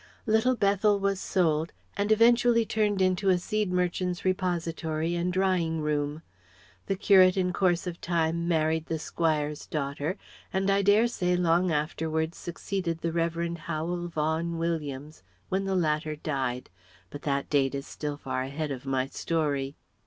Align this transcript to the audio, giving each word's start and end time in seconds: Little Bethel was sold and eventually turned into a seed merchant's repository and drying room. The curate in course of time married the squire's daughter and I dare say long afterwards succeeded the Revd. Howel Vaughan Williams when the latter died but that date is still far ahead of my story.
Little 0.25 0.55
Bethel 0.55 0.99
was 0.99 1.19
sold 1.19 1.73
and 1.95 2.11
eventually 2.11 2.65
turned 2.65 3.03
into 3.03 3.29
a 3.29 3.37
seed 3.37 3.71
merchant's 3.71 4.25
repository 4.25 5.13
and 5.13 5.31
drying 5.31 5.79
room. 5.81 6.23
The 6.87 6.95
curate 6.95 7.37
in 7.37 7.53
course 7.53 7.85
of 7.85 8.01
time 8.01 8.47
married 8.47 8.87
the 8.87 8.97
squire's 8.97 9.67
daughter 9.67 10.17
and 10.51 10.71
I 10.71 10.81
dare 10.81 11.05
say 11.05 11.35
long 11.37 11.71
afterwards 11.71 12.35
succeeded 12.39 13.01
the 13.01 13.11
Revd. 13.11 13.59
Howel 13.59 14.07
Vaughan 14.07 14.57
Williams 14.57 15.21
when 15.49 15.65
the 15.65 15.75
latter 15.75 16.15
died 16.15 16.71
but 17.11 17.21
that 17.21 17.47
date 17.51 17.75
is 17.75 17.85
still 17.85 18.17
far 18.17 18.41
ahead 18.41 18.71
of 18.71 18.87
my 18.87 19.05
story. 19.05 19.75